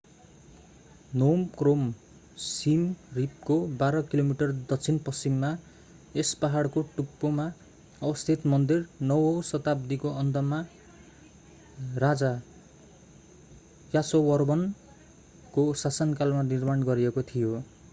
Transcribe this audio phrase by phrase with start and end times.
[1.13, 1.81] नोम Krom
[2.37, 2.83] सिम
[3.13, 5.49] रिपको 12 किलोमिटर दक्षिण पश्चिममा
[6.15, 7.47] यस पहाडको टुप्पोमा
[8.01, 8.85] अवस्थित मन्दिर
[9.01, 10.61] 9 औँ शताब्दीको अन्तमा
[11.97, 12.31] राजा
[13.95, 17.53] यासोवर्मनको शासनकालमा निर्माण गरिएको थियो